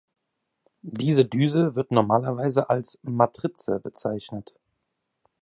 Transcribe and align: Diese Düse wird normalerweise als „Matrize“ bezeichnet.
Diese 0.81 1.25
Düse 1.25 1.75
wird 1.75 1.91
normalerweise 1.91 2.71
als 2.71 2.97
„Matrize“ 3.03 3.79
bezeichnet. 3.79 4.55